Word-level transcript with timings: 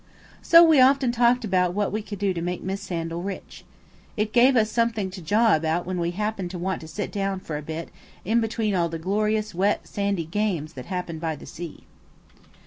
So 0.41 0.63
we 0.63 0.81
often 0.81 1.11
talked 1.11 1.45
about 1.45 1.75
what 1.75 1.91
we 1.91 2.01
could 2.01 2.17
do 2.17 2.33
to 2.33 2.41
make 2.41 2.63
Miss 2.63 2.81
Sandal 2.81 3.21
rich. 3.21 3.63
It 4.17 4.33
gave 4.33 4.55
us 4.55 4.71
something 4.71 5.11
to 5.11 5.21
jaw 5.21 5.53
about 5.55 5.85
when 5.85 5.99
we 5.99 6.09
happened 6.09 6.49
to 6.49 6.57
want 6.57 6.81
to 6.81 6.87
sit 6.87 7.11
down 7.11 7.39
for 7.39 7.55
a 7.55 7.61
bit 7.61 7.89
in 8.25 8.41
between 8.41 8.73
all 8.73 8.89
the 8.89 8.97
glorious 8.97 9.53
wet 9.53 9.87
sandy 9.87 10.25
games 10.25 10.73
that 10.73 10.87
happen 10.87 11.19
by 11.19 11.35
the 11.35 11.45
sea. 11.45 11.83